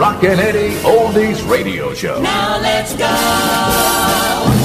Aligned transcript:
Rockin' 0.00 0.38
Eddie 0.40 0.76
Oldies 0.82 1.46
Radio 1.46 1.92
Show. 1.92 2.22
Now 2.22 2.58
let's 2.58 2.96
go. 2.96 4.59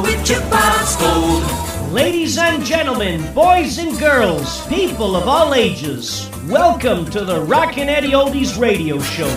With 0.00 0.24
Jukebox 0.24 0.98
Gold. 1.00 1.92
Ladies 1.92 2.38
and 2.38 2.64
gentlemen, 2.64 3.34
boys 3.34 3.76
and 3.78 3.98
girls, 3.98 4.66
people 4.68 5.16
of 5.16 5.28
all 5.28 5.54
ages, 5.54 6.30
welcome 6.48 7.04
to 7.10 7.24
the 7.24 7.42
Rockin' 7.42 7.90
Eddie 7.90 8.12
Oldies 8.12 8.58
radio 8.58 8.98
show. 9.00 9.28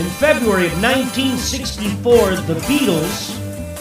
In 0.00 0.06
February 0.16 0.66
of 0.66 0.80
1964, 0.80 2.36
the 2.46 2.54
Beatles 2.60 3.32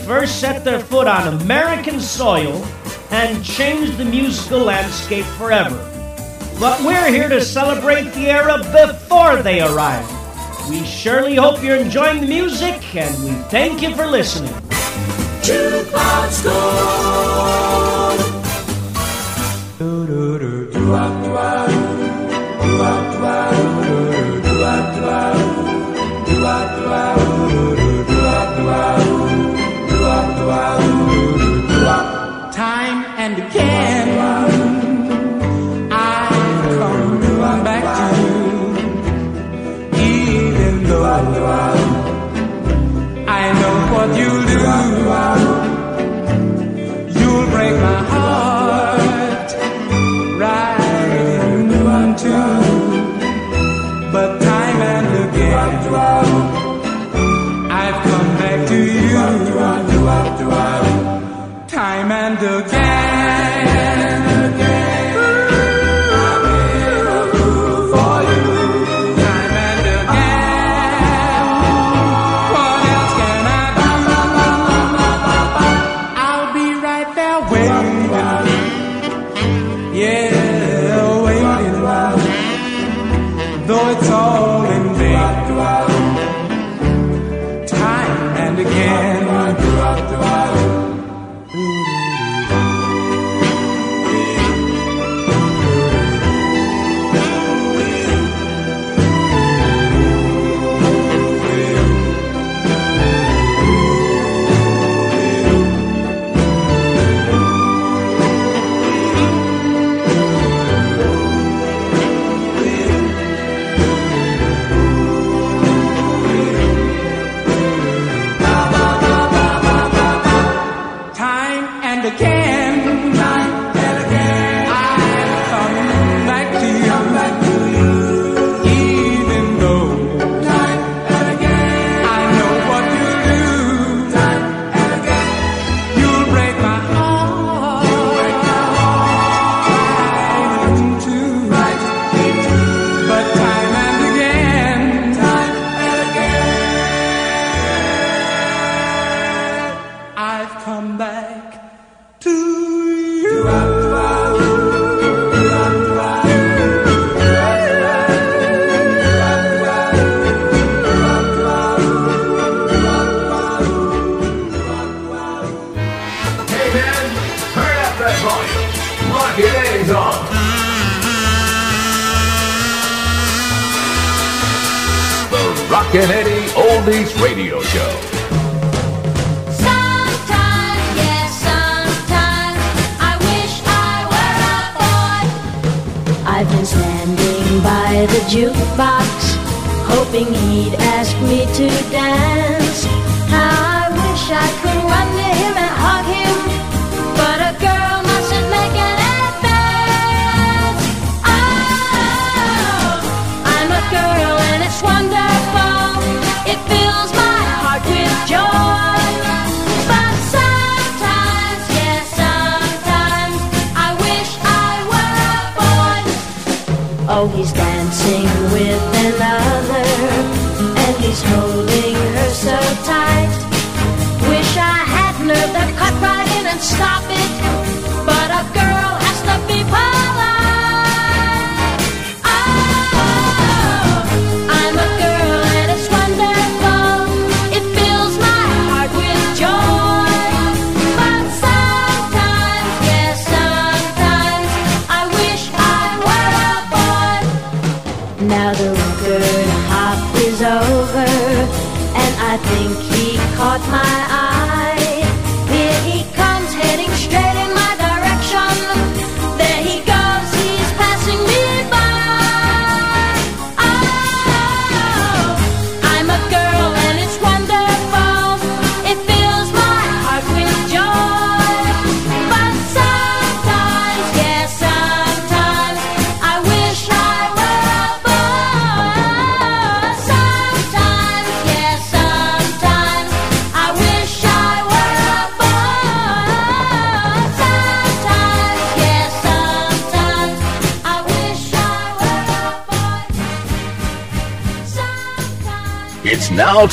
first 0.06 0.42
set 0.42 0.66
their 0.66 0.82
foot 0.82 1.08
on 1.08 1.42
American 1.42 2.02
soil 2.02 2.66
and 3.12 3.46
changed 3.46 3.98
the 3.98 4.06
musical 4.06 4.60
landscape 4.60 5.26
forever. 5.38 5.78
But 6.60 6.82
we're 6.82 7.10
here 7.10 7.30
to 7.30 7.40
celebrate 7.40 8.12
the 8.12 8.30
era 8.30 8.58
before 8.58 9.38
they 9.38 9.62
arrived. 9.62 10.12
We 10.70 10.84
surely 10.84 11.36
hope 11.36 11.64
you're 11.64 11.78
enjoying 11.78 12.20
the 12.20 12.28
music, 12.28 12.94
and 12.94 13.24
we 13.24 13.32
thank 13.44 13.82
you 13.82 13.96
for 13.96 14.06
listening. 14.06 14.54
Jukebox 15.48 16.44
Gold. 16.44 17.08
Time 20.98 21.17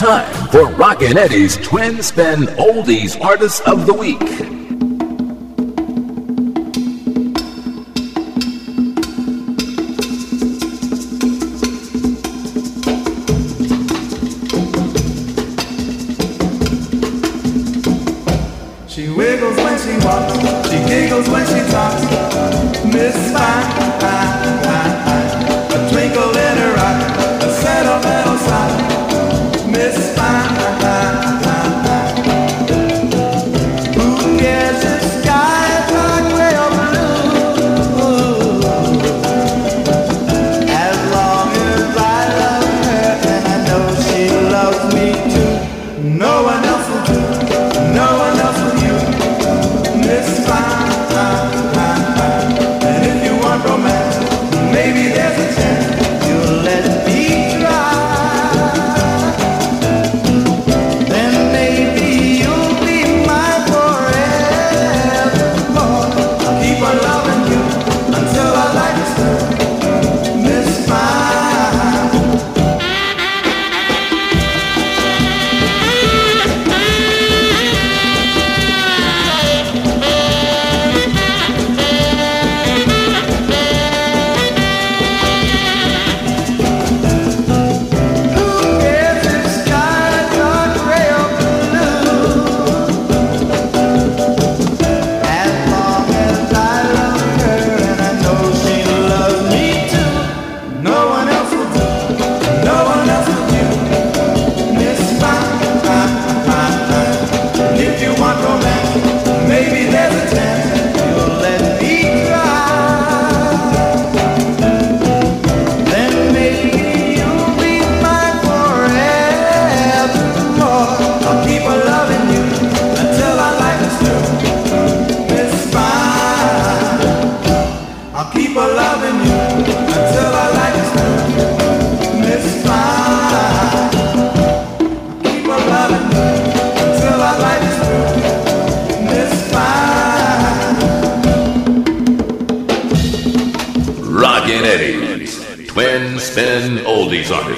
time 0.04 0.48
for 0.48 0.66
Rockin' 0.72 1.16
Eddie's 1.16 1.56
Twin 1.56 2.02
Spin 2.02 2.40
Oldies 2.58 3.18
Artists 3.24 3.60
of 3.60 3.86
the 3.86 3.94
Week. 3.94 4.20
she 18.90 19.08
walks, 20.04 20.68
she 20.68 20.78
giggles 20.86 21.28
when 21.30 21.46
she 21.46 21.60
talks. 21.72 22.02
Miss 22.84 23.32
Fine, 23.32 24.63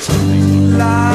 life. 0.09 1.06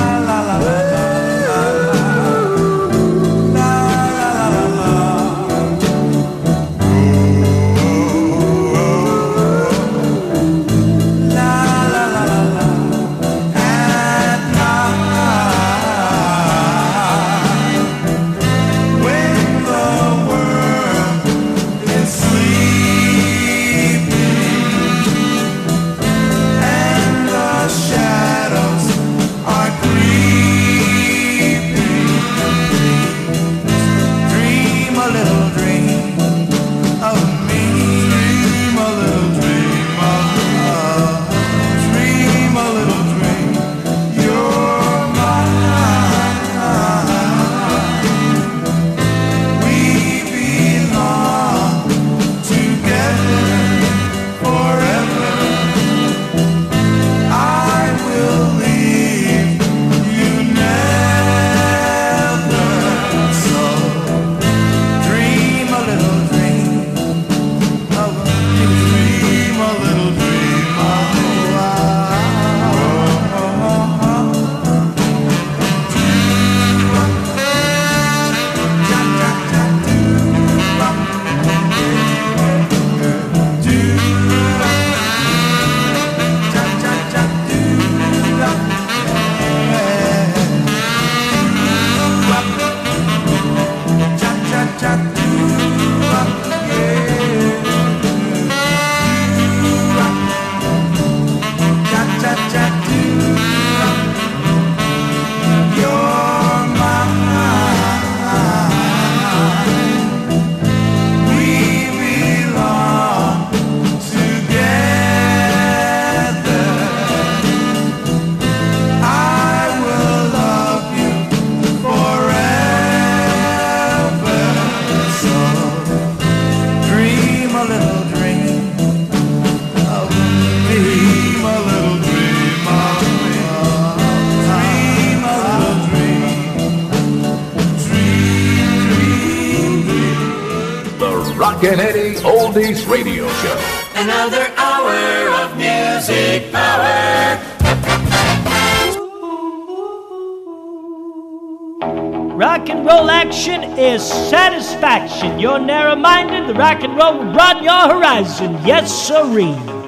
Is 153.82 154.04
satisfaction. 154.04 155.40
You're 155.40 155.60
narrow 155.60 155.96
minded, 155.96 156.48
the 156.48 156.54
rock 156.54 156.84
and 156.84 156.96
roll 156.96 157.18
will 157.18 157.34
broaden 157.34 157.64
your 157.64 157.88
horizon. 157.90 158.54
Yes, 158.64 159.08
sirree. 159.08 159.81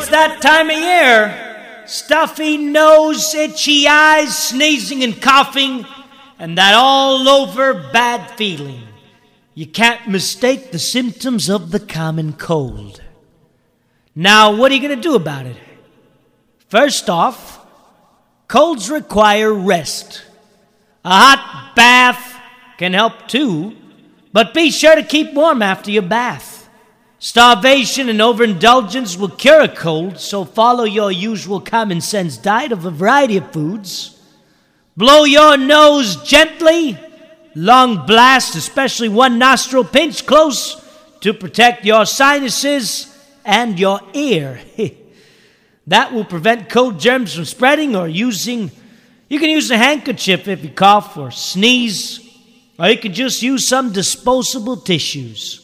It's 0.00 0.10
that 0.10 0.40
time 0.40 0.70
of 0.70 0.78
year. 0.78 1.84
Stuffy 1.86 2.56
nose, 2.56 3.34
itchy 3.34 3.86
eyes, 3.86 4.36
sneezing 4.36 5.04
and 5.04 5.20
coughing, 5.20 5.84
and 6.38 6.56
that 6.56 6.74
all 6.74 7.28
over 7.28 7.74
bad 7.92 8.30
feeling. 8.38 8.82
You 9.54 9.66
can't 9.66 10.08
mistake 10.08 10.72
the 10.72 10.78
symptoms 10.78 11.50
of 11.50 11.70
the 11.70 11.80
common 11.80 12.32
cold. 12.32 13.02
Now, 14.14 14.56
what 14.56 14.72
are 14.72 14.74
you 14.74 14.80
going 14.80 14.96
to 14.96 15.08
do 15.08 15.16
about 15.16 15.44
it? 15.44 15.56
First 16.68 17.10
off, 17.10 17.66
colds 18.48 18.88
require 18.88 19.52
rest. 19.52 20.24
A 21.04 21.10
hot 21.10 21.72
bath 21.76 22.40
can 22.78 22.94
help 22.94 23.28
too, 23.28 23.76
but 24.32 24.54
be 24.54 24.70
sure 24.70 24.94
to 24.94 25.02
keep 25.02 25.34
warm 25.34 25.60
after 25.60 25.90
your 25.90 26.02
bath. 26.02 26.49
Starvation 27.22 28.08
and 28.08 28.22
overindulgence 28.22 29.14
will 29.14 29.28
cure 29.28 29.60
a 29.60 29.68
cold, 29.68 30.18
so 30.18 30.42
follow 30.42 30.84
your 30.84 31.12
usual 31.12 31.60
common 31.60 32.00
sense 32.00 32.38
diet 32.38 32.72
of 32.72 32.86
a 32.86 32.90
variety 32.90 33.36
of 33.36 33.52
foods. 33.52 34.18
Blow 34.96 35.24
your 35.24 35.58
nose 35.58 36.16
gently, 36.22 36.98
long 37.54 38.06
blast, 38.06 38.54
especially 38.54 39.10
one 39.10 39.38
nostril 39.38 39.84
pinch 39.84 40.24
close 40.24 40.82
to 41.20 41.34
protect 41.34 41.84
your 41.84 42.06
sinuses 42.06 43.14
and 43.44 43.78
your 43.78 44.00
ear. 44.14 44.58
that 45.86 46.14
will 46.14 46.24
prevent 46.24 46.70
cold 46.70 46.98
germs 46.98 47.34
from 47.34 47.44
spreading 47.44 47.94
or 47.94 48.08
using. 48.08 48.70
You 49.28 49.38
can 49.38 49.50
use 49.50 49.70
a 49.70 49.76
handkerchief 49.76 50.48
if 50.48 50.64
you 50.64 50.70
cough 50.70 51.18
or 51.18 51.30
sneeze, 51.30 52.18
or 52.78 52.88
you 52.88 52.96
can 52.96 53.12
just 53.12 53.42
use 53.42 53.68
some 53.68 53.92
disposable 53.92 54.78
tissues. 54.78 55.59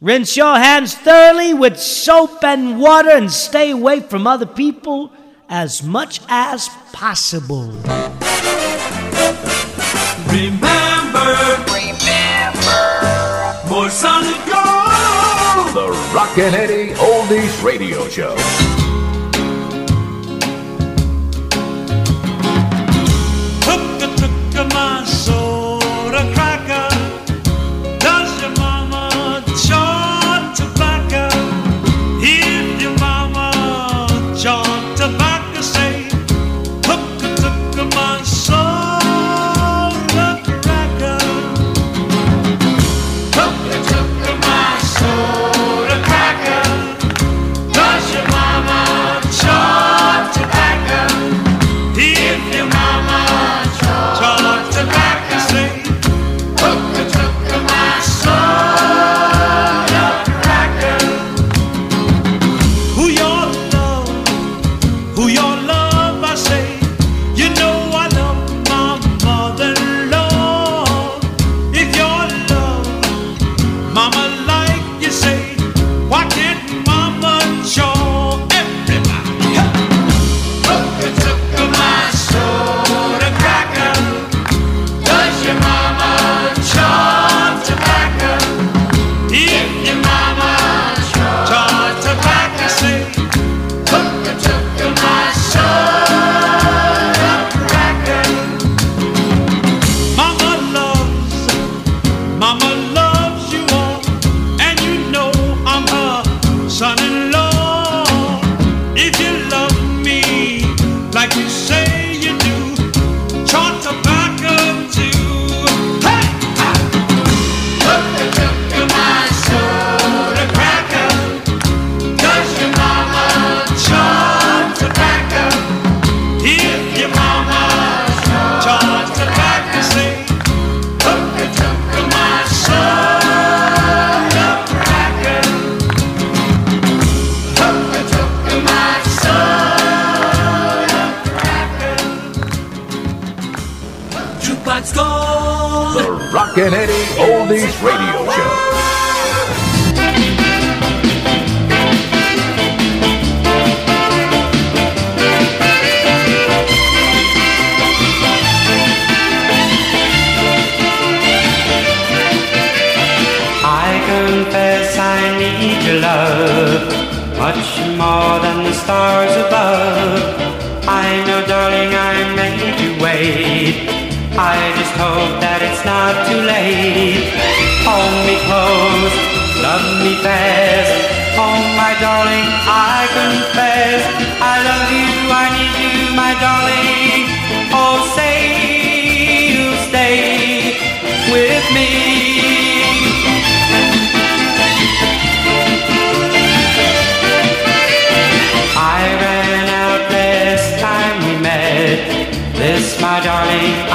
Rinse 0.00 0.36
your 0.36 0.56
hands 0.56 0.94
thoroughly 0.94 1.52
with 1.52 1.76
soap 1.76 2.44
and 2.44 2.78
water 2.78 3.10
and 3.10 3.32
stay 3.32 3.72
away 3.72 3.98
from 3.98 4.28
other 4.28 4.46
people 4.46 5.12
as 5.48 5.82
much 5.82 6.20
as 6.28 6.68
possible. 6.92 7.72
Remember, 10.28 11.34
remember, 11.74 12.78
more 13.68 13.90
solid 13.90 14.38
gold. 14.46 15.74
The 15.74 15.90
Rockin' 16.14 16.54
Eddie 16.54 16.94
Oldies 16.94 17.64
Radio 17.64 18.08
Show. 18.08 18.77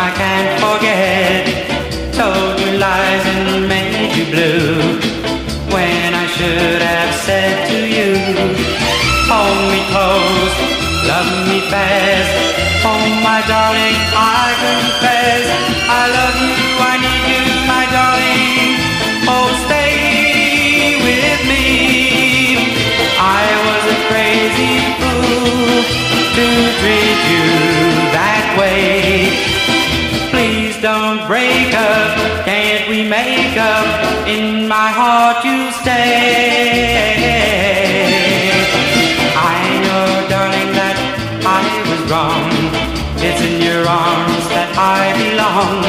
I 0.08 0.12
can't 0.12 0.54
forget. 0.66 1.44
Told 2.14 2.60
you 2.60 2.78
lies 2.78 3.26
and 3.34 3.70
made 3.70 4.12
you 4.18 4.26
blue. 4.34 5.00
When 5.74 6.10
I 6.24 6.26
should 6.36 6.82
have 6.82 7.14
said 7.26 7.56
to 7.70 7.78
you, 7.96 8.12
Hold 9.32 9.62
me 9.72 9.82
close, 9.94 10.56
love 11.08 11.32
me 11.48 11.60
fast. 11.72 12.34
Oh 12.84 13.06
my 13.24 13.40
darling, 13.48 13.98
I 14.12 14.46
confess. 14.64 15.13
in 34.34 34.68
my 34.68 34.90
heart 35.00 35.46
you 35.46 35.60
stay. 35.82 37.14
I 39.54 39.60
know, 39.86 40.08
darling, 40.32 40.72
that 40.80 40.98
I 41.62 41.66
was 41.90 42.02
wrong. 42.10 42.50
It's 43.28 43.42
in 43.50 43.56
your 43.62 43.84
arms 43.86 44.46
that 44.56 44.70
I 44.98 45.02
belong. 45.22 45.82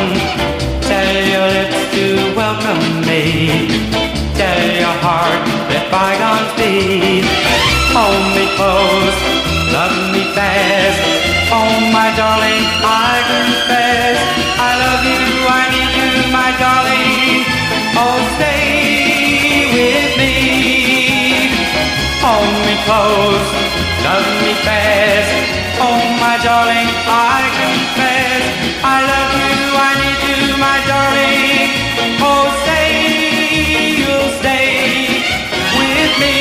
Tell 0.91 1.13
your 1.33 1.49
lips 1.57 1.81
to 1.97 2.05
welcome 2.41 2.85
me. 3.09 3.25
Tell 4.41 4.63
your 4.83 4.97
heart 5.07 5.45
that 5.71 5.85
bygones 5.95 6.53
be. 6.61 7.25
Hold 7.97 8.27
me 8.37 8.45
close, 8.59 9.19
love 9.73 9.97
me 10.13 10.23
fast. 10.37 11.01
Oh, 11.57 11.73
my 11.97 12.09
darling, 12.21 12.65
I 12.83 13.13
confess 13.31 14.19
I 14.59 14.71
love 14.85 15.05
you. 15.13 15.34
pose 22.87 23.49
does 24.05 24.27
me 24.43 24.53
fast, 24.67 25.33
Oh, 25.87 26.01
my 26.21 26.37
darling, 26.45 26.89
I 27.09 27.41
confess, 27.61 28.45
I 28.85 28.97
love 29.13 29.33
you, 29.49 29.63
I 29.89 29.91
need 30.03 30.21
you, 30.31 30.43
my 30.67 30.79
darling. 30.91 31.69
Oh, 32.21 32.47
say 32.65 32.87
you'll 34.01 34.31
stay 34.41 34.73
with 35.79 36.13
me. 36.23 36.37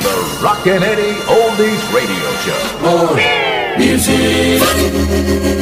The 0.00 0.14
Rockin' 0.42 0.82
Eddie 0.82 1.18
Oldies 1.36 1.82
Radio 1.92 2.30
Show. 2.44 2.62
More 2.82 3.16
music. 3.78 5.61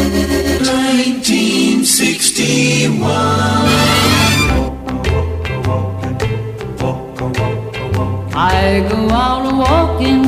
I 8.32 8.86
go 8.90 9.10
out 9.10 9.44
walking 9.52 10.24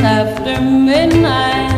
after 0.00 0.60
midnight. 0.60 1.75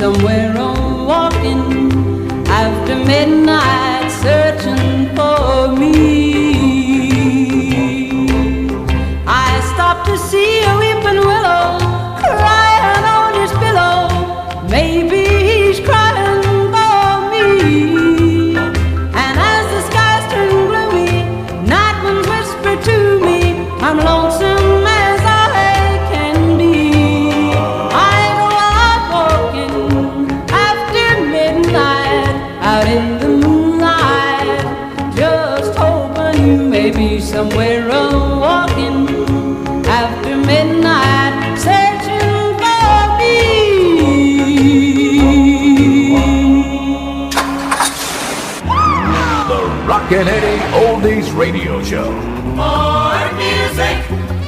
somewhere 0.00 0.49
Kennedy 50.10 50.58
Oldies 50.74 51.32
Radio 51.38 51.80
Show. 51.84 52.10
More 52.56 53.32
music. 53.34 54.39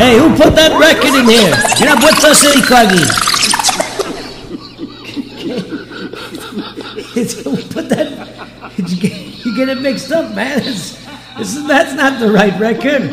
Hey, 0.00 0.16
who 0.16 0.32
put 0.34 0.56
that 0.56 0.72
record 0.80 1.12
in 1.12 1.28
here? 1.28 1.52
You 1.76 1.84
know, 1.84 2.00
with 2.00 2.24
us, 2.24 2.40
eh, 2.46 2.56
in, 2.56 2.64
Cuggy. 2.64 3.04
put 7.74 7.90
that. 7.90 8.08
You 9.44 9.54
get 9.54 9.68
it 9.68 9.82
mixed 9.82 10.10
up, 10.10 10.34
man. 10.34 10.60
It's, 10.60 10.92
this 11.36 11.54
is, 11.54 11.66
that's 11.66 11.92
not 11.92 12.18
the 12.18 12.32
right 12.32 12.58
record. 12.58 13.02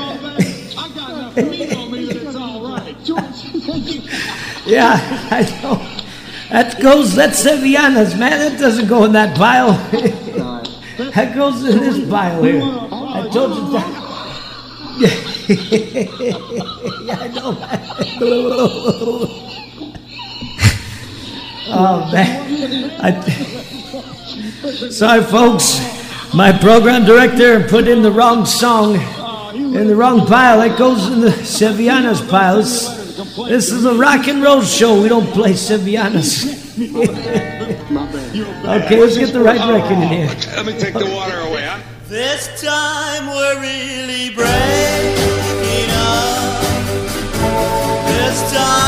yeah, 4.65 4.95
I 5.30 5.41
know. 5.62 5.86
That 6.52 6.80
goes, 6.82 7.13
that's 7.15 7.43
Sevillanas, 7.43 8.17
man. 8.17 8.39
That 8.39 8.58
doesn't 8.58 8.88
go 8.88 9.04
in 9.04 9.12
that 9.12 9.36
pile. 9.36 9.73
that 11.12 11.36
goes 11.36 11.65
in 11.65 11.80
this 11.80 12.10
pile 12.10 12.41
here. 12.41 12.62
I 12.63 13.28
told 13.30 13.58
you 13.58 13.71
that. 13.73 13.97
I 15.50 17.32
know, 17.34 17.58
oh, 21.70 22.10
man. 22.12 22.92
I, 23.00 23.22
sorry, 24.90 25.24
folks. 25.24 25.80
My 26.34 26.52
program 26.52 27.06
director 27.06 27.66
put 27.66 27.88
in 27.88 28.02
the 28.02 28.12
wrong 28.12 28.46
song 28.46 28.96
in 29.56 29.88
the 29.88 29.96
wrong 29.96 30.26
pile. 30.26 30.62
It 30.64 30.78
goes 30.78 31.08
in 31.08 31.22
the 31.22 31.30
Sevillanas 31.30 32.28
piles. 32.30 32.98
This 33.48 33.72
is 33.72 33.86
a 33.86 33.94
rock 33.94 34.28
and 34.28 34.44
roll 34.44 34.62
show. 34.62 35.02
We 35.02 35.08
don't 35.08 35.28
play 35.28 35.54
Sevillanas. 35.54 36.46
okay, 38.66 39.00
let's 39.00 39.18
get 39.18 39.32
the 39.32 39.40
right 39.40 39.60
record 39.60 40.04
in 40.04 40.10
here. 40.10 40.28
Let 40.56 40.66
me 40.66 40.78
take 40.78 40.94
the 40.94 41.10
water 41.10 41.40
away. 41.40 41.82
This 42.08 42.62
time 42.62 43.28
we're 43.28 43.62
really 43.62 44.34
brave. 44.34 44.97
time. 48.50 48.87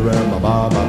around 0.00 0.30
my 0.30 0.38
Bob. 0.38 0.79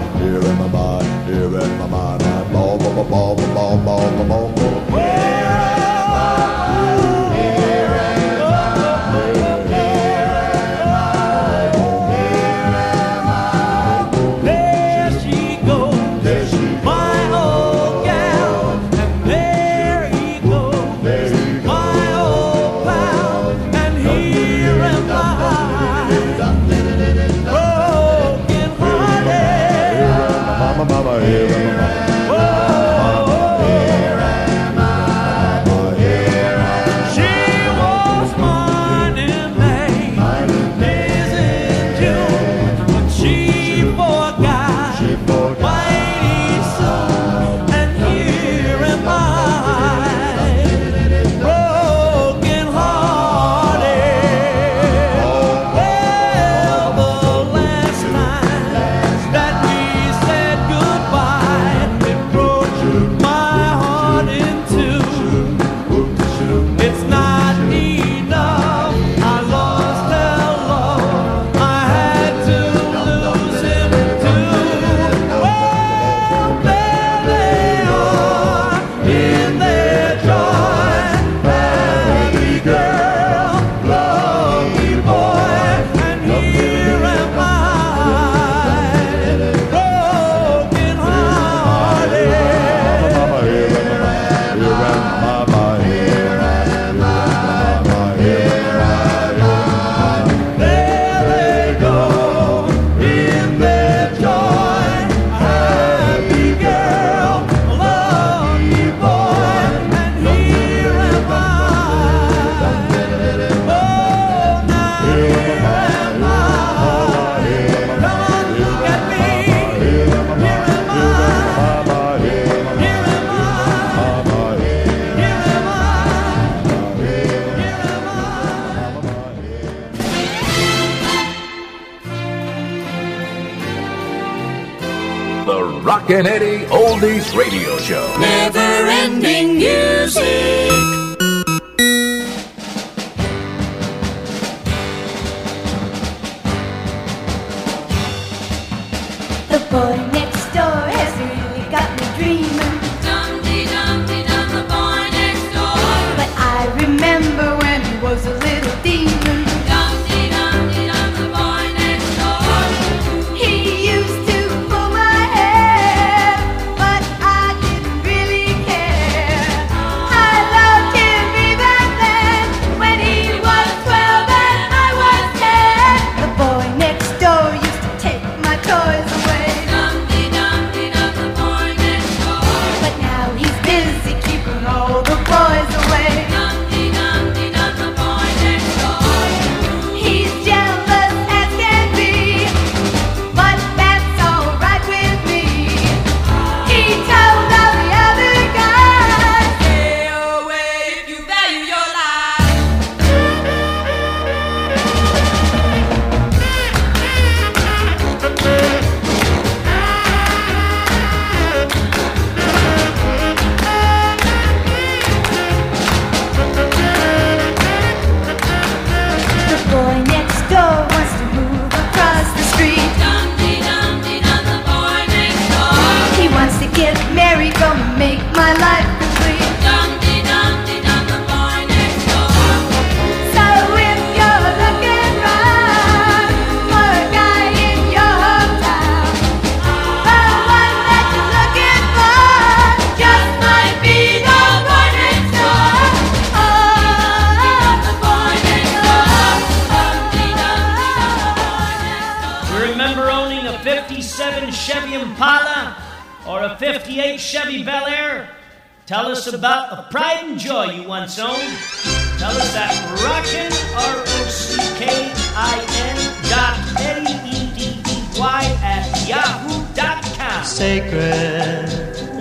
sacred. 270.61 271.69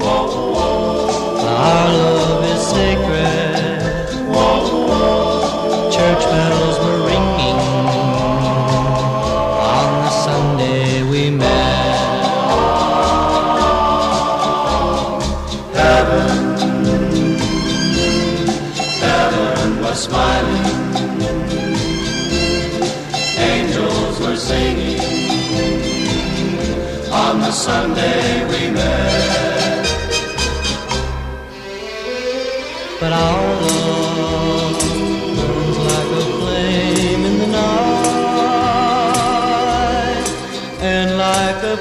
Whoa, 0.00 0.52
whoa. 0.52 0.59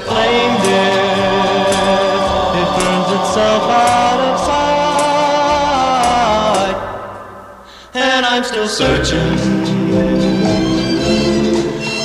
a 0.00 0.02
flame, 0.08 0.54
dear, 0.62 1.04
it 2.60 2.68
burns 2.76 3.10
itself 3.20 3.64
out 3.70 4.20
of 4.30 4.36
sight. 4.48 6.76
And 7.94 8.22
I'm 8.26 8.44
still 8.44 8.68
searching. 8.68 9.38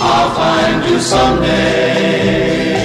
I'll 0.02 0.32
find 0.36 0.84
you 0.90 1.00
someday, 1.00 2.76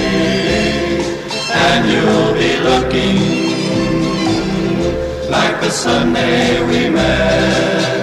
and 1.53 1.89
you'll 1.91 2.33
be 2.33 2.57
looking 2.59 3.17
like 5.29 5.59
the 5.61 5.69
Sunday 5.69 6.63
we 6.65 6.89
met. 6.89 8.00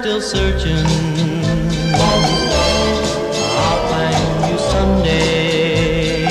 Still 0.00 0.22
searching. 0.22 0.86
I'll 3.64 3.82
find 3.90 4.28
you 4.48 4.56
someday. 4.72 6.26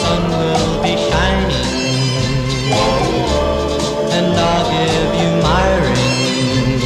Sun 0.00 0.22
will 0.40 0.70
be 0.82 0.94
shining, 1.08 1.92
and 4.16 4.28
I'll 4.48 4.66
give 4.76 5.10
you 5.20 5.30
my 5.50 5.66
ring, 5.84 6.80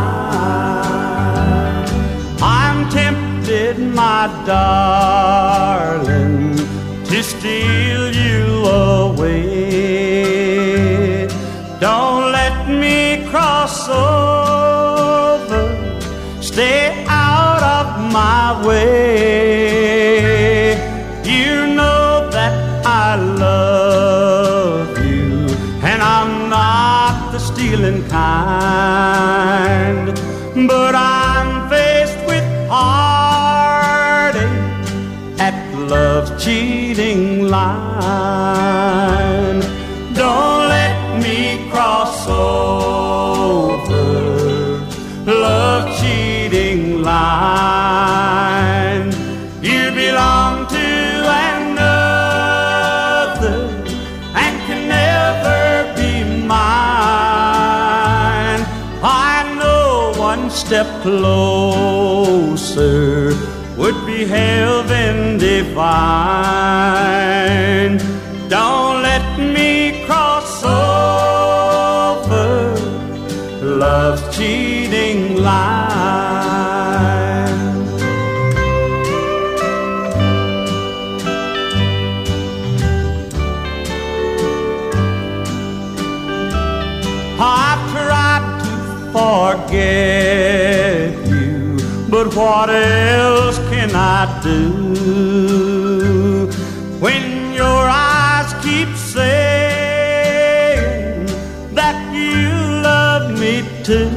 I'm 2.42 2.90
tempted, 2.90 3.80
my 3.80 4.28
darling, 4.46 5.58
to 7.06 7.24
steal 7.24 7.85
step 61.06 61.45
what 92.36 92.70
else 92.70 93.58
can 93.70 93.96
I 93.96 94.42
do? 94.44 94.84
When 97.00 97.54
your 97.54 97.88
eyes 97.90 98.54
keep 98.62 98.90
saying 98.98 100.06
that 101.74 102.14
you 102.14 102.50
love 102.84 103.40
me 103.40 103.64
too, 103.84 104.10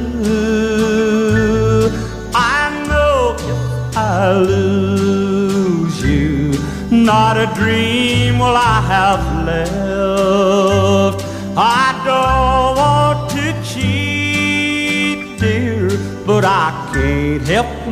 I 2.35 2.85
know 2.89 3.37
if 3.39 3.97
I 3.97 4.33
lose 4.33 6.03
you, 6.03 6.51
not 6.91 7.37
a 7.37 7.47
dream 7.55 8.39
will 8.39 8.57
I 8.57 8.81
have 8.81 9.45
left. 9.45 9.78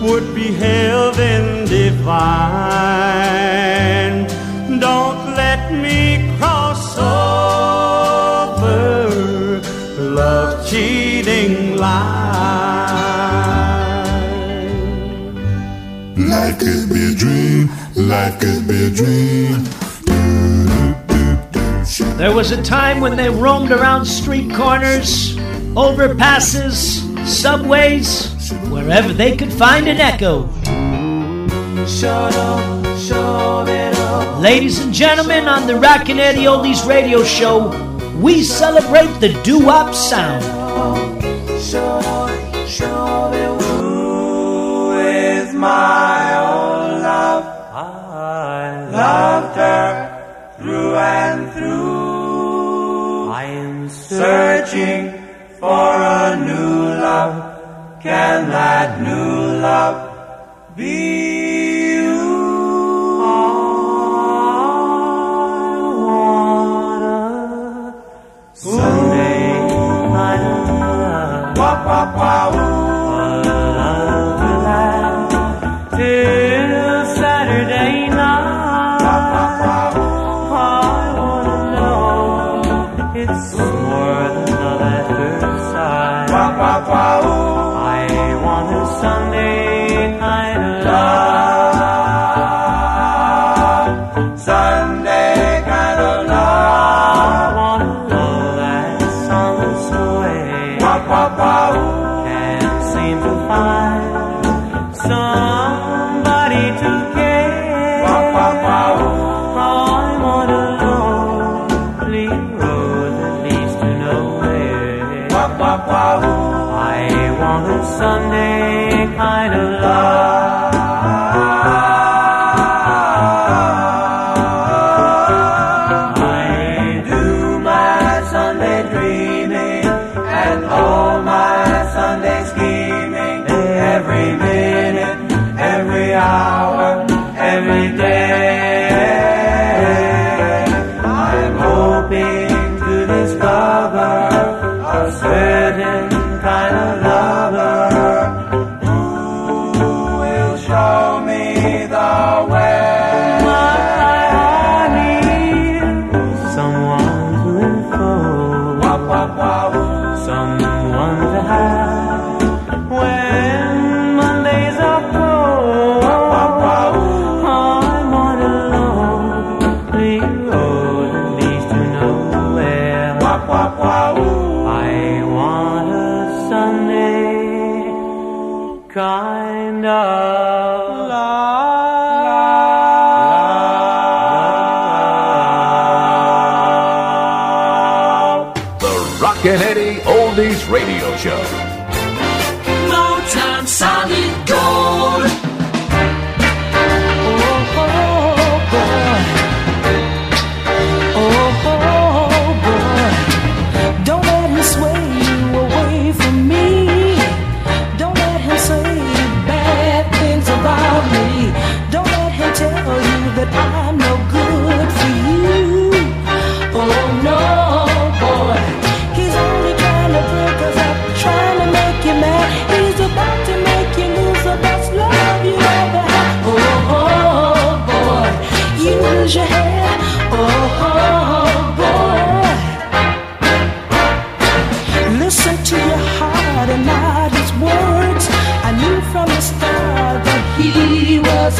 would 0.00 0.26
be 0.36 0.52
heaven 0.52 1.66
divine. 1.66 2.37
Life 18.02 18.38
could 18.40 18.68
be 18.68 18.84
a 18.84 18.90
dream. 18.90 19.64
There 22.16 22.34
was 22.34 22.52
a 22.52 22.62
time 22.62 23.00
when 23.00 23.16
they 23.16 23.28
roamed 23.28 23.72
around 23.72 24.04
street 24.04 24.52
corners, 24.54 25.36
overpasses, 25.74 27.26
subways, 27.26 28.32
wherever 28.70 29.12
they 29.12 29.36
could 29.36 29.52
find 29.52 29.88
an 29.88 29.98
echo. 29.98 30.48
Ladies 34.40 34.78
and 34.80 34.92
gentlemen, 34.94 35.48
on 35.48 35.66
the 35.66 35.76
Rockin' 35.76 36.18
Eddie 36.20 36.44
Oldies 36.44 36.86
radio 36.86 37.24
show, 37.24 37.70
we 38.18 38.42
celebrate 38.42 39.12
the 39.20 39.40
doo-wop 39.42 39.94
sound. 39.94 41.07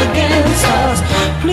Against 0.00 0.64
us. 0.64 1.47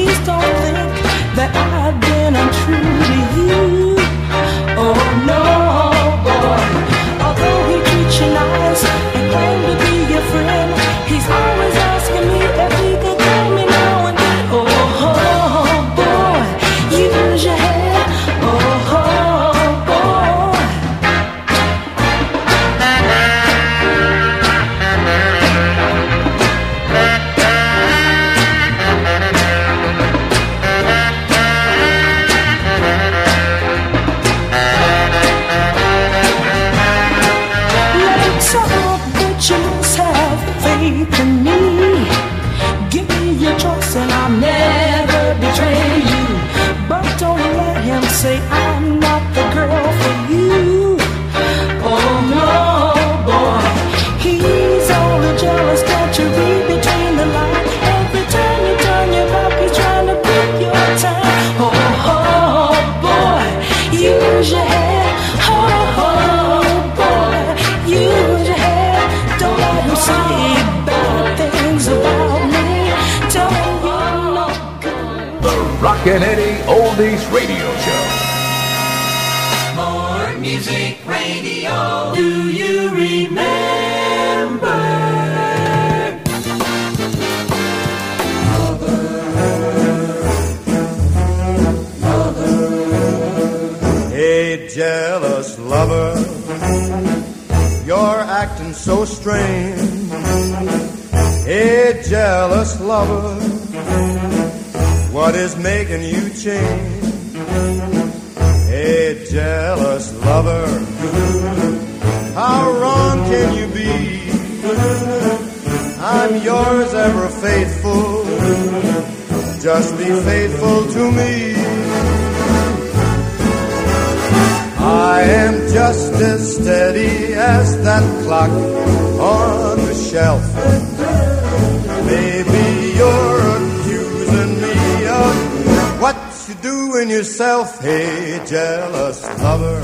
Maybe 132.05 132.93
you're 132.97 133.39
accusing 133.57 134.61
me 134.61 135.07
of 135.07 136.01
what 136.01 136.15
you 136.47 136.55
do 136.61 136.97
in 137.01 137.09
yourself. 137.09 137.81
Hey, 137.81 138.39
jealous 138.45 139.23
lover, 139.39 139.81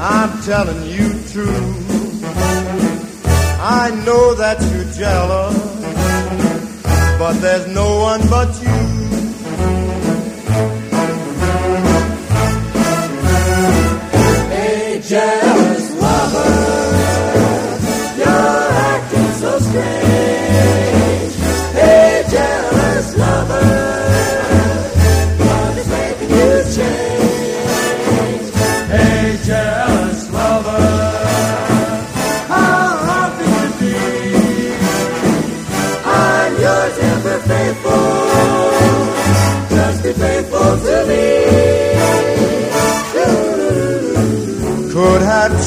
I'm 0.00 0.42
telling 0.42 0.82
you 0.90 1.08
true. 1.32 1.74
I 3.62 3.90
know 4.04 4.34
that 4.34 4.58
you're 4.72 4.92
jealous, 4.92 5.56
but 7.18 7.34
there's 7.40 7.68
no 7.68 8.00
one 8.00 8.22
but 8.28 8.50
you. 8.60 8.78
Hey, 14.50 15.00
jealous 15.06 15.59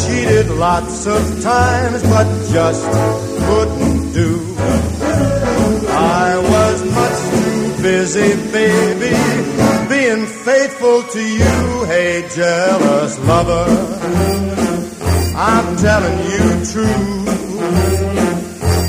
cheated 0.06 0.50
lots 0.50 1.06
of 1.06 1.22
times, 1.42 2.04
but 2.04 2.28
just 2.52 2.84
couldn't 3.48 4.12
do. 4.14 4.56
I 5.90 6.38
was 6.54 6.78
much 7.00 7.20
too 7.32 7.82
busy, 7.82 8.36
baby, 8.52 9.16
being 9.90 10.26
faithful 10.26 11.04
to 11.04 11.22
you. 11.22 11.86
Hey, 11.86 12.28
jealous 12.36 13.18
lover, 13.20 13.66
I'm 15.36 15.76
telling 15.78 16.20
you 16.32 16.66
true. 16.72 17.26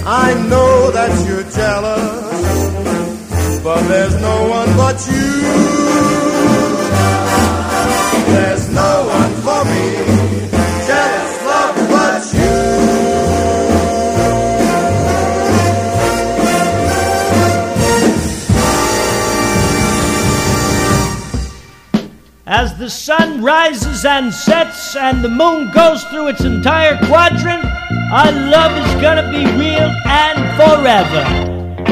I 0.06 0.34
know 0.50 0.90
that 0.90 1.12
you're 1.26 1.48
jealous, 1.60 3.62
but 3.62 3.82
there's 3.88 4.16
no 4.20 4.48
one 4.48 4.76
but 4.76 5.06
you. 5.08 5.73
Rises 23.44 24.06
and 24.06 24.32
sets 24.32 24.96
and 24.96 25.22
the 25.22 25.28
moon 25.28 25.70
goes 25.70 26.02
through 26.04 26.28
its 26.28 26.40
entire 26.44 26.96
quadrant, 27.06 27.62
our 28.10 28.32
love 28.32 28.72
is 28.72 29.02
gonna 29.02 29.30
be 29.30 29.44
real 29.58 29.92
and 30.06 30.38
forever. 30.56 31.22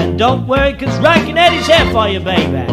And 0.01 0.19
don't 0.19 0.47
worry, 0.47 0.73
cause 0.73 0.99
Rockin' 1.01 1.37
Eddie's 1.37 1.67
here 1.67 1.91
for 1.93 2.09
you, 2.09 2.21
baby. 2.21 2.72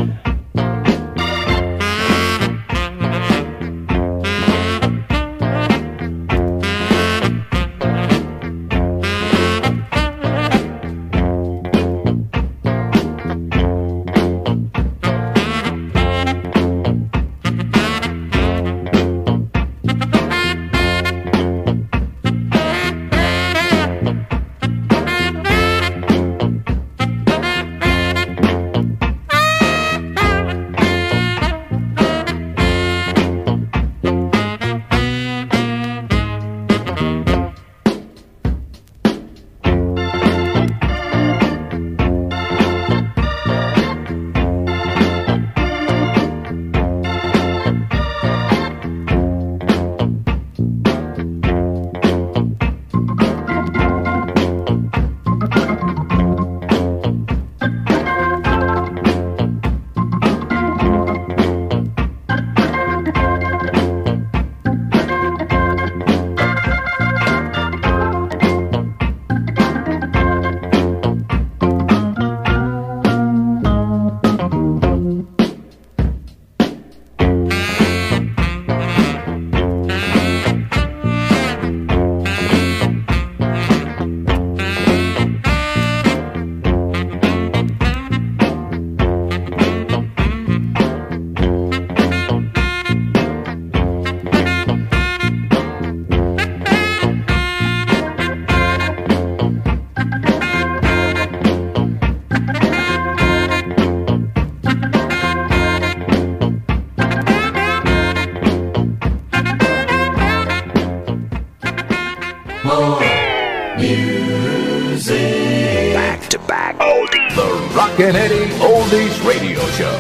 Back 115.93 116.30
to 116.30 116.38
back. 116.39 116.78
Oldies. 116.78 117.36
The 117.36 117.76
Rockin' 117.76 118.15
Eddie 118.15 118.49
Oldies 118.59 119.26
Radio 119.26 119.59
Show. 119.78 119.97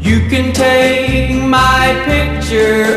You 0.00 0.28
can 0.30 0.54
take 0.54 1.42
my 1.42 1.92
picture 2.06 2.95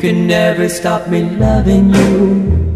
can 0.00 0.26
never 0.26 0.68
stop 0.68 1.08
me 1.08 1.22
loving 1.22 1.94
you. 1.94 2.72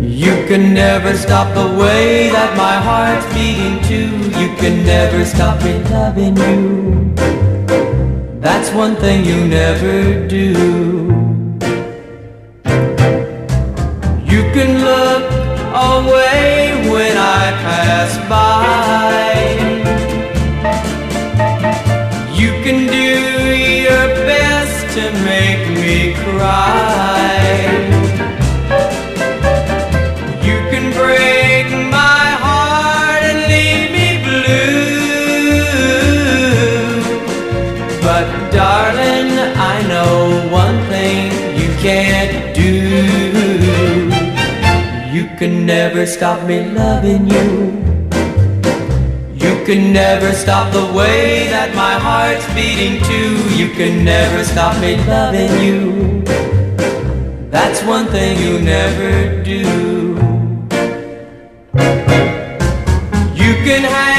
You 0.00 0.34
can 0.46 0.74
never 0.74 1.16
stop 1.16 1.54
the 1.54 1.66
way 1.78 2.28
that 2.30 2.56
my 2.56 2.76
heart's 2.88 3.26
beating 3.34 3.82
too. 3.90 4.10
You 4.38 4.48
can 4.56 4.84
never 4.84 5.24
stop 5.24 5.62
me 5.64 5.72
loving 5.84 6.36
you. 6.36 7.14
That's 8.40 8.70
one 8.72 8.96
thing 8.96 9.24
you 9.24 9.46
never 9.46 10.28
do. 10.28 10.48
You 14.32 14.42
can 14.54 14.70
look 14.88 15.24
away 15.74 16.88
when 16.90 17.16
I 17.16 17.52
pass 17.64 18.18
by. 18.28 19.11
Never 45.94 46.06
stop 46.06 46.48
me 46.48 46.64
loving 46.70 47.28
you. 47.28 47.50
You 49.34 49.62
can 49.66 49.92
never 49.92 50.32
stop 50.32 50.72
the 50.72 50.90
way 50.96 51.48
that 51.50 51.74
my 51.74 51.98
heart's 51.98 52.46
beating 52.54 52.96
too. 53.04 53.36
You 53.54 53.68
can 53.74 54.02
never 54.02 54.42
stop 54.42 54.80
me 54.80 54.96
loving 55.04 55.52
you. 55.60 56.22
That's 57.50 57.82
one 57.84 58.06
thing 58.06 58.40
you 58.40 58.58
never 58.60 59.42
do. 59.42 59.60
You 63.42 63.52
can 63.66 63.82
hang 63.84 64.11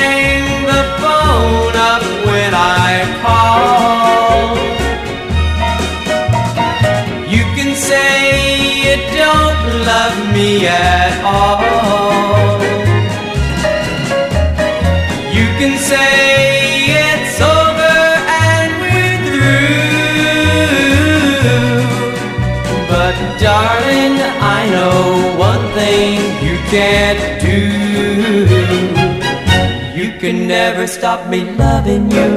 can 30.23 30.47
never 30.47 30.87
stop 30.87 31.29
me 31.29 31.43
loving 31.55 32.09
you. 32.09 32.31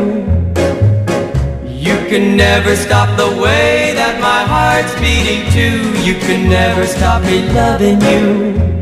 You 1.68 1.94
can 2.10 2.36
never 2.36 2.74
stop 2.74 3.16
the 3.16 3.40
way 3.40 3.92
that 3.94 4.20
my 4.20 4.42
heart's 4.42 4.92
beating 4.98 5.48
too. 5.52 5.78
You 6.02 6.14
can 6.18 6.50
never 6.50 6.84
stop 6.84 7.22
me 7.22 7.48
loving 7.52 8.00
you. 8.10 8.80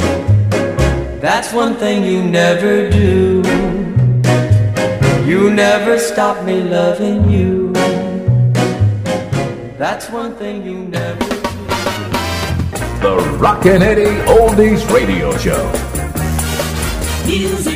That's 1.21 1.53
one 1.53 1.75
thing 1.75 2.03
you 2.03 2.23
never 2.23 2.89
do. 2.89 3.43
You 5.29 5.51
never 5.51 5.99
stop 5.99 6.43
me 6.47 6.63
loving 6.63 7.29
you. 7.31 7.75
That's 9.77 10.09
one 10.09 10.35
thing 10.37 10.65
you 10.65 10.79
never 10.79 11.29
do. 11.29 11.43
The 13.03 13.37
Rockin' 13.39 13.83
Eddie 13.83 14.17
Oldies 14.33 14.83
Radio 14.91 15.37
Show. 15.37 15.63
Music 17.27 17.74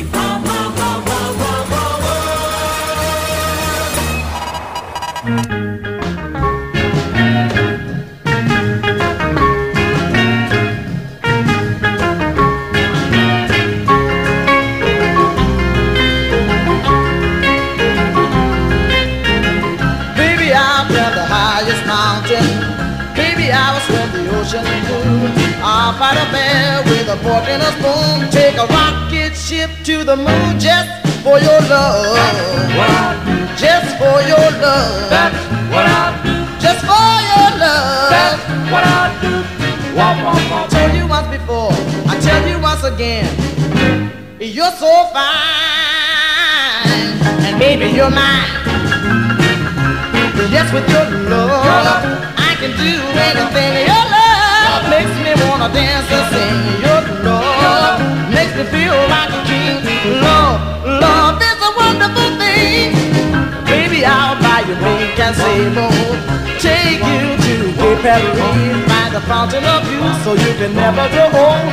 fork 27.29 27.45
and 27.53 27.61
a 27.61 27.71
spoon. 27.77 28.17
Take 28.33 28.57
a 28.57 28.65
rocket 28.65 29.33
ship 29.37 29.69
to 29.85 30.03
the 30.03 30.17
moon 30.17 30.59
just 30.59 30.89
for 31.23 31.37
your 31.37 31.61
love. 31.69 32.17
Just 33.63 33.89
for 34.01 34.17
your 34.31 34.47
love. 34.65 35.09
That's 35.13 35.39
what 35.73 35.85
I 35.85 36.05
do. 36.25 36.35
Just 36.65 36.81
for 36.89 37.11
your 37.29 37.49
love. 37.63 38.09
That's 38.15 38.41
what 38.73 38.83
I 38.83 39.03
do. 39.21 39.33
I 40.01 40.67
told 40.73 40.93
you 40.97 41.05
once 41.07 41.29
before. 41.37 41.73
I 42.11 42.13
tell 42.27 42.41
you 42.49 42.57
once 42.69 42.83
again. 42.83 43.29
You're 44.39 44.75
so 44.83 44.91
fine. 45.13 45.27
And 47.45 47.55
baby, 47.59 47.87
you're 47.97 48.09
mine. 48.09 48.49
Yes, 50.55 50.73
with 50.73 50.87
your 50.89 51.05
love, 51.29 51.61
I 52.49 52.55
can 52.61 52.71
do 52.85 52.93
anything. 53.29 53.85
Your 53.85 54.05
love 54.15 54.83
makes 54.89 55.13
me 55.23 55.31
wanna 55.45 55.69
dance 55.71 56.09
and 56.17 56.25
sing. 56.33 56.55
Your 56.81 56.95
love 56.95 56.98
me 58.59 58.65
feel 58.71 58.99
like 59.07 59.31
a 59.31 59.41
king. 59.47 59.79
Love, 60.19 60.59
love 60.83 61.39
is 61.39 61.59
a 61.63 61.71
wonderful 61.79 62.29
thing. 62.35 62.91
Baby, 63.63 64.03
I'll 64.03 64.35
buy 64.43 64.67
you 64.67 64.75
milk 64.75 65.19
and 65.19 65.35
sable. 65.35 65.95
Take 66.59 66.99
you 66.99 67.25
to 67.45 67.55
Cape 67.79 68.01
Paris, 68.03 68.35
find 68.91 69.15
the 69.15 69.21
fountain 69.31 69.63
of 69.63 69.87
youth, 69.91 70.17
so 70.23 70.33
you 70.33 70.51
can 70.59 70.75
never 70.75 71.07
grow 71.15 71.31
old. 71.31 71.71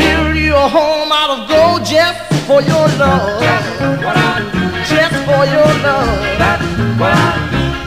Build 0.00 0.36
you 0.36 0.54
a 0.56 0.68
home 0.68 1.12
out 1.12 1.30
of 1.36 1.48
gold 1.52 1.84
just 1.84 2.18
for 2.48 2.62
your 2.62 2.88
love. 2.96 3.42
Just 4.88 5.16
for 5.28 5.44
your 5.54 5.70
love. 5.84 6.16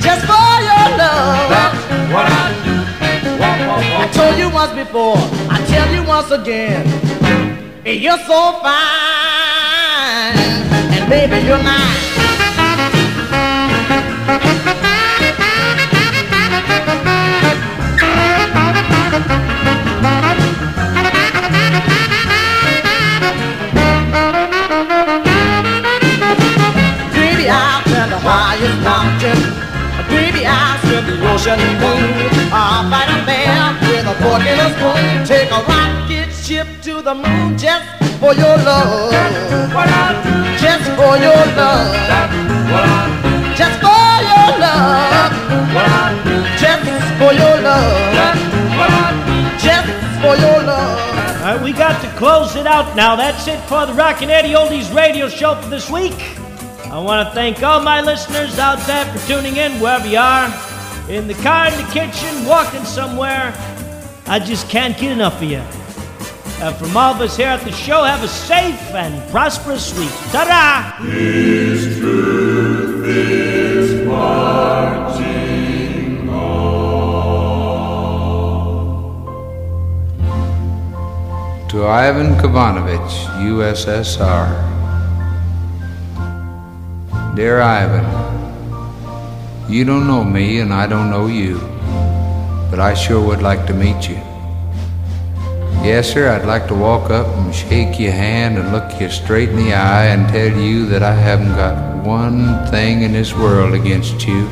Just 0.05 0.23
for 0.29 0.53
your 0.69 0.85
love. 1.01 1.49
I 3.97 4.09
told 4.13 4.37
you 4.37 4.49
once 4.49 4.73
before, 4.73 5.17
I 5.49 5.65
tell 5.67 5.89
you 5.95 6.03
once 6.03 6.29
again. 6.29 7.14
You're 7.87 8.17
so 8.17 8.59
fine, 8.63 8.73
and 10.89 11.07
baby, 11.07 11.45
you're 11.45 11.61
mine. 11.61 12.01
I'll 27.47 27.83
climb 27.83 28.09
the 28.09 28.17
highest 28.17 28.81
the. 28.83 29.37
I'll 32.51 32.89
fight 32.89 33.09
a 33.13 33.25
bear 33.27 33.77
with 33.81 34.07
a 34.07 34.15
fork 34.23 34.41
and 34.41 34.59
a 34.59 34.73
spoon. 34.73 35.25
Take 35.27 35.51
a 35.51 35.61
rocket 35.69 36.34
the 37.05 37.13
moon 37.13 37.55
just 37.55 37.85
for 38.19 38.33
your 38.33 38.57
love. 38.65 39.11
Just 40.57 40.89
for 40.97 41.13
your 41.21 41.45
love. 41.53 41.93
Just 43.55 43.79
for 43.79 44.09
your 44.25 44.49
love. 44.57 45.31
Just 46.57 46.89
for 47.19 47.31
your 47.31 47.61
love. 47.61 48.01
Just 49.59 49.87
for 50.19 50.35
your 50.35 50.63
love. 50.63 50.97
All 51.45 51.53
right, 51.53 51.61
we 51.61 51.73
got 51.73 52.01
to 52.01 52.09
close 52.17 52.55
it 52.55 52.65
out 52.65 52.95
now. 52.95 53.15
That's 53.15 53.47
it 53.47 53.59
for 53.69 53.85
the 53.85 53.93
Rockin' 53.93 54.31
Eddie 54.31 54.53
Oldies 54.53 54.91
radio 54.91 55.29
show 55.29 55.61
for 55.61 55.69
this 55.69 55.91
week. 55.91 56.19
I 56.89 56.97
want 56.97 57.27
to 57.27 57.35
thank 57.35 57.61
all 57.61 57.83
my 57.83 58.01
listeners 58.01 58.57
out 58.57 58.79
there 58.87 59.05
for 59.13 59.27
tuning 59.27 59.57
in 59.57 59.79
wherever 59.79 60.07
you 60.07 60.17
are. 60.17 60.47
In 61.07 61.27
the 61.27 61.35
car, 61.35 61.67
in 61.67 61.77
the 61.77 61.91
kitchen, 61.91 62.47
walking 62.47 62.83
somewhere. 62.83 63.53
I 64.25 64.39
just 64.39 64.69
can't 64.69 64.97
get 64.97 65.11
enough 65.11 65.39
of 65.39 65.51
you. 65.51 65.61
Uh, 66.57 66.71
from 66.73 66.95
all 66.95 67.13
of 67.13 67.19
us 67.19 67.35
here 67.35 67.47
at 67.47 67.61
the 67.65 67.71
show, 67.71 68.03
have 68.03 68.23
a 68.23 68.27
safe 68.29 68.79
and 68.95 69.29
prosperous 69.29 69.93
week. 69.99 70.09
Ta-da! 70.31 70.95
His 71.03 71.99
truth 71.99 73.05
is 73.05 74.07
marching 74.07 75.27
on. 76.29 77.57
To 81.69 81.85
Ivan 81.85 82.33
Ivanovich, 82.39 83.11
USSR. 83.43 84.47
Dear 87.35 87.59
Ivan, 87.59 88.05
you 89.69 89.83
don't 89.83 90.07
know 90.07 90.23
me 90.23 90.61
and 90.61 90.73
I 90.73 90.87
don't 90.87 91.09
know 91.09 91.27
you, 91.27 91.59
but 92.71 92.79
I 92.79 92.93
sure 92.93 93.19
would 93.21 93.41
like 93.41 93.65
to 93.67 93.73
meet 93.73 94.07
you. 94.07 94.24
Yes, 95.85 96.11
sir, 96.13 96.29
I'd 96.29 96.47
like 96.47 96.67
to 96.69 96.73
walk 96.73 97.11
up 97.11 97.27
and 97.27 97.53
shake 97.53 97.99
your 97.99 98.11
hand 98.11 98.57
and 98.57 98.71
look 98.71 98.99
you 98.99 99.07
straight 99.07 99.49
in 99.49 99.55
the 99.55 99.73
eye 99.73 100.07
and 100.07 100.27
tell 100.27 100.59
you 100.59 100.87
that 100.87 101.03
I 101.03 101.13
haven't 101.13 101.55
got 101.55 102.03
one 102.03 102.65
thing 102.71 103.03
in 103.03 103.13
this 103.13 103.35
world 103.35 103.75
against 103.75 104.25
you. 104.25 104.49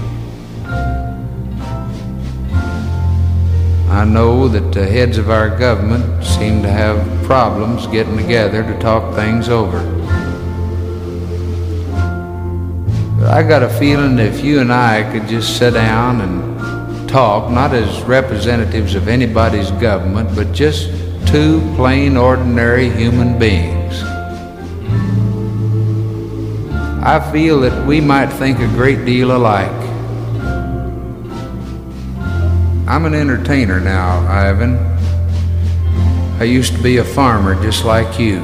I 3.90 4.06
know 4.06 4.48
that 4.48 4.72
the 4.72 4.86
heads 4.86 5.18
of 5.18 5.32
our 5.32 5.50
government 5.50 6.24
seem 6.24 6.62
to 6.62 6.70
have 6.70 7.02
problems 7.26 7.88
getting 7.88 8.16
together 8.16 8.62
to 8.62 8.80
talk 8.80 9.16
things 9.16 9.50
over. 9.50 9.80
But 13.20 13.32
I 13.32 13.42
got 13.42 13.64
a 13.64 13.70
feeling 13.70 14.18
that 14.18 14.28
if 14.28 14.46
you 14.46 14.60
and 14.60 14.72
I 14.72 15.12
could 15.12 15.28
just 15.28 15.58
sit 15.58 15.74
down 15.74 16.22
and 16.22 17.10
talk, 17.10 17.50
not 17.50 17.74
as 17.74 18.04
representatives 18.04 18.94
of 18.94 19.08
anybody's 19.08 19.72
government, 19.72 20.36
but 20.36 20.52
just 20.52 21.03
two 21.26 21.60
plain, 21.76 22.18
ordinary 22.18 22.90
human 22.90 23.38
beings, 23.38 24.04
I 27.06 27.20
feel 27.32 27.60
that 27.62 27.86
we 27.86 28.00
might 28.00 28.28
think 28.28 28.60
a 28.60 28.68
great 28.68 29.04
deal 29.06 29.36
alike. 29.36 29.70
I'm 32.88 33.06
an 33.06 33.14
entertainer 33.14 33.80
now, 33.80 34.20
Ivan. 34.28 34.78
I 36.40 36.46
used 36.46 36.76
to 36.76 36.82
be 36.82 36.98
a 36.98 37.04
farmer 37.04 37.62
just 37.62 37.86
like 37.86 38.20
you. 38.20 38.40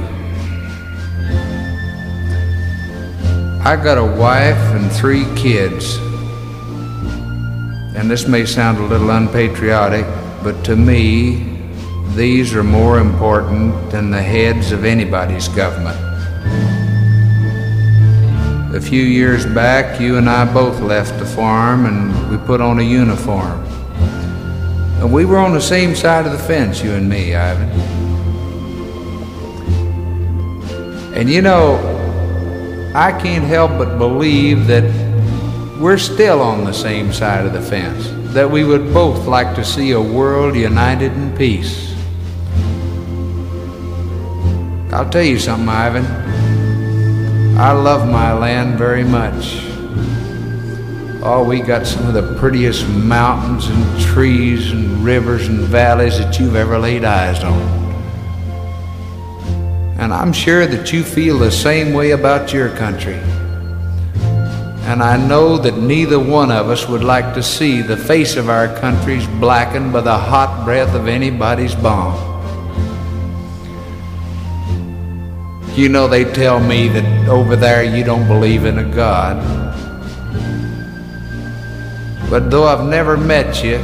I 3.61 3.75
got 3.75 3.97
a 3.97 4.05
wife 4.05 4.57
and 4.75 4.91
three 4.91 5.25
kids. 5.35 5.97
And 7.95 8.09
this 8.09 8.27
may 8.27 8.45
sound 8.45 8.77
a 8.77 8.83
little 8.83 9.09
unpatriotic, 9.11 10.05
but 10.43 10.63
to 10.65 10.75
me, 10.75 11.48
these 12.15 12.53
are 12.53 12.63
more 12.63 12.99
important 12.99 13.91
than 13.91 14.09
the 14.09 14.21
heads 14.21 14.71
of 14.71 14.83
anybody's 14.83 15.47
government. 15.47 15.97
A 18.75 18.81
few 18.81 19.03
years 19.03 19.45
back, 19.45 19.99
you 19.99 20.17
and 20.17 20.29
I 20.29 20.51
both 20.51 20.79
left 20.79 21.17
the 21.19 21.25
farm 21.25 21.85
and 21.85 22.29
we 22.29 22.37
put 22.45 22.61
on 22.61 22.79
a 22.79 22.83
uniform. 22.83 23.63
And 24.99 25.13
we 25.13 25.25
were 25.25 25.37
on 25.37 25.53
the 25.53 25.61
same 25.61 25.95
side 25.95 26.25
of 26.25 26.31
the 26.31 26.39
fence, 26.39 26.83
you 26.83 26.91
and 26.91 27.09
me, 27.09 27.35
Ivan. 27.35 27.69
And 31.15 31.29
you 31.29 31.41
know, 31.41 31.75
I 32.95 33.11
can't 33.11 33.43
help 33.43 33.71
but 33.71 33.97
believe 33.97 34.67
that 34.67 34.83
we're 35.79 35.97
still 35.97 36.41
on 36.41 36.65
the 36.65 36.73
same 36.73 37.13
side 37.13 37.45
of 37.45 37.53
the 37.53 37.61
fence, 37.61 38.09
that 38.33 38.49
we 38.49 38.63
would 38.63 38.93
both 38.93 39.25
like 39.25 39.55
to 39.55 39.63
see 39.63 39.91
a 39.91 40.01
world 40.01 40.55
united 40.55 41.13
in 41.13 41.35
peace. 41.37 41.88
I'll 44.99 45.09
tell 45.09 45.23
you 45.23 45.39
something, 45.39 45.69
Ivan. 45.69 46.05
I 47.57 47.71
love 47.71 48.05
my 48.09 48.33
land 48.33 48.77
very 48.77 49.05
much. 49.05 49.61
Oh, 51.23 51.45
we 51.47 51.61
got 51.61 51.87
some 51.87 52.05
of 52.05 52.13
the 52.13 52.35
prettiest 52.37 52.85
mountains 52.89 53.67
and 53.67 54.01
trees 54.01 54.73
and 54.73 55.01
rivers 55.01 55.47
and 55.47 55.61
valleys 55.61 56.17
that 56.17 56.37
you've 56.37 56.57
ever 56.57 56.77
laid 56.77 57.05
eyes 57.05 57.41
on. 57.45 57.61
And 59.97 60.13
I'm 60.13 60.33
sure 60.33 60.67
that 60.67 60.91
you 60.91 61.05
feel 61.05 61.39
the 61.39 61.49
same 61.49 61.93
way 61.93 62.11
about 62.11 62.51
your 62.51 62.67
country. 62.75 63.21
And 64.83 65.01
I 65.01 65.15
know 65.15 65.57
that 65.59 65.77
neither 65.77 66.19
one 66.19 66.51
of 66.51 66.67
us 66.67 66.89
would 66.89 67.05
like 67.05 67.33
to 67.35 67.41
see 67.41 67.81
the 67.81 67.95
face 67.95 68.35
of 68.35 68.49
our 68.49 68.67
countries 68.79 69.25
blackened 69.39 69.93
by 69.93 70.01
the 70.01 70.17
hot 70.17 70.65
breath 70.65 70.93
of 70.93 71.07
anybody's 71.07 71.73
bomb. 71.73 72.28
You 75.79 75.87
know, 75.87 76.09
they 76.09 76.25
tell 76.25 76.59
me 76.59 76.89
that 76.89 77.29
over 77.29 77.55
there 77.55 77.85
you 77.85 78.03
don't 78.03 78.27
believe 78.27 78.65
in 78.65 78.79
a 78.79 78.83
God. 78.83 79.37
But 82.29 82.51
though 82.51 82.65
I've 82.65 82.85
never 82.85 83.15
met 83.15 83.63
you, 83.63 83.77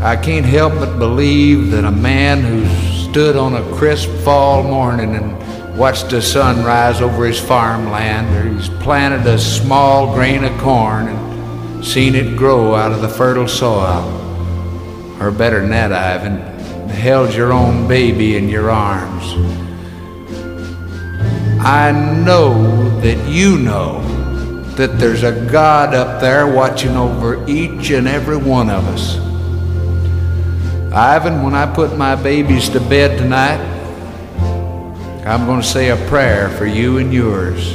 I 0.00 0.14
can't 0.14 0.46
help 0.46 0.74
but 0.74 0.96
believe 1.00 1.72
that 1.72 1.84
a 1.84 1.90
man 1.90 2.42
who 2.42 2.64
stood 3.10 3.34
on 3.34 3.56
a 3.56 3.76
crisp 3.76 4.08
fall 4.22 4.62
morning 4.62 5.16
and 5.16 5.76
watched 5.76 6.10
the 6.10 6.22
sun 6.22 6.64
rise 6.64 7.00
over 7.00 7.26
his 7.26 7.40
farmland, 7.40 8.32
or 8.36 8.54
he's 8.54 8.68
planted 8.80 9.26
a 9.26 9.40
small 9.40 10.14
grain 10.14 10.44
of 10.44 10.56
corn 10.60 11.08
and 11.08 11.84
seen 11.84 12.14
it 12.14 12.36
grow 12.36 12.76
out 12.76 12.92
of 12.92 13.00
the 13.00 13.08
fertile 13.08 13.48
soil, 13.48 14.04
or 15.20 15.32
better 15.32 15.62
than 15.62 15.70
that, 15.70 15.92
Ivan, 15.92 16.38
held 16.90 17.34
your 17.34 17.52
own 17.52 17.88
baby 17.88 18.36
in 18.36 18.48
your 18.48 18.70
arms. 18.70 19.63
I 21.64 21.92
know 21.92 23.00
that 23.00 23.26
you 23.26 23.58
know 23.58 24.02
that 24.76 24.98
there's 24.98 25.22
a 25.22 25.48
God 25.50 25.94
up 25.94 26.20
there 26.20 26.46
watching 26.46 26.94
over 26.94 27.42
each 27.48 27.88
and 27.88 28.06
every 28.06 28.36
one 28.36 28.68
of 28.68 28.84
us. 28.88 29.16
Ivan, 30.92 31.42
when 31.42 31.54
I 31.54 31.72
put 31.72 31.96
my 31.96 32.16
babies 32.16 32.68
to 32.68 32.80
bed 32.80 33.16
tonight, 33.16 33.60
I'm 35.26 35.46
going 35.46 35.62
to 35.62 35.66
say 35.66 35.88
a 35.88 35.96
prayer 36.08 36.50
for 36.50 36.66
you 36.66 36.98
and 36.98 37.14
yours. 37.14 37.74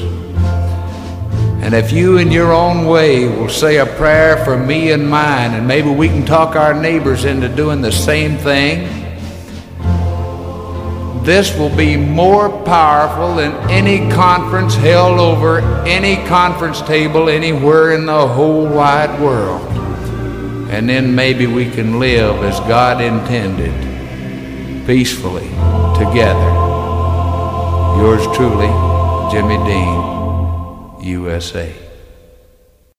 And 1.64 1.74
if 1.74 1.92
you, 1.92 2.20
in 2.20 2.32
your 2.32 2.54
own 2.54 2.86
way, 2.86 3.28
will 3.28 3.50
say 3.50 3.78
a 3.78 3.88
prayer 3.88 4.46
for 4.46 4.56
me 4.56 4.92
and 4.92 5.10
mine, 5.10 5.56
and 5.56 5.68
maybe 5.68 5.90
we 5.90 6.10
can 6.10 6.28
talk 6.28 6.56
our 6.56 6.80
neighbors 6.80 7.26
into 7.26 7.50
doing 7.50 7.82
the 7.82 7.92
same 7.92 8.38
thing, 8.38 8.99
this 11.30 11.56
will 11.56 11.70
be 11.76 11.96
more 11.96 12.50
powerful 12.64 13.36
than 13.36 13.54
any 13.70 14.10
conference 14.12 14.74
held 14.74 15.20
over 15.20 15.62
any 15.86 16.16
conference 16.28 16.82
table 16.82 17.30
anywhere 17.30 17.92
in 17.92 18.08
the 18.08 18.28
whole 18.28 18.66
wide 18.66 19.22
world. 19.22 19.62
And 20.72 20.90
then 20.90 21.14
maybe 21.14 21.46
we 21.46 21.70
can 21.70 22.00
live 22.00 22.38
as 22.38 22.60
God 22.62 23.00
intended, 23.00 23.76
peacefully, 24.88 25.50
together. 26.00 26.50
Yours 28.02 28.26
truly, 28.36 28.72
Jimmy 29.32 29.58
Dean, 29.70 31.04
USA. 31.06 31.89